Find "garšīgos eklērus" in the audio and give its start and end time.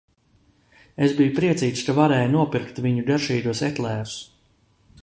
3.13-4.19